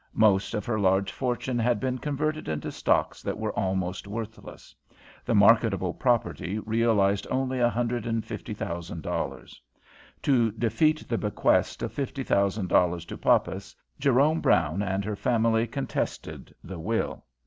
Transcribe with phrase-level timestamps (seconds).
[0.15, 4.73] Most of her large fortune had been converted into stocks that were almost worthless.
[5.23, 9.61] The marketable property realized only a hundred and fifty thousand dollars.
[10.23, 15.67] To defeat the bequest of fifty thousand dollars to Poppas, Jerome Brown and her family
[15.67, 17.23] contested the will.